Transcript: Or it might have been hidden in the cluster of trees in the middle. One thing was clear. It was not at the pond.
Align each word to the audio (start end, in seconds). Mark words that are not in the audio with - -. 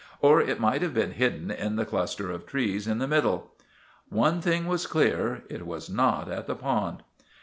Or 0.19 0.41
it 0.41 0.59
might 0.59 0.81
have 0.81 0.95
been 0.95 1.11
hidden 1.11 1.51
in 1.51 1.75
the 1.75 1.85
cluster 1.85 2.31
of 2.31 2.47
trees 2.47 2.87
in 2.87 2.97
the 2.97 3.07
middle. 3.07 3.51
One 4.09 4.41
thing 4.41 4.65
was 4.65 4.87
clear. 4.87 5.43
It 5.47 5.67
was 5.67 5.91
not 5.91 6.27
at 6.27 6.47
the 6.47 6.55
pond. 6.55 7.03